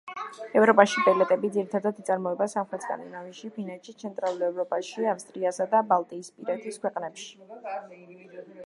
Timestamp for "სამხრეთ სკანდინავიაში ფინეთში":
2.55-3.95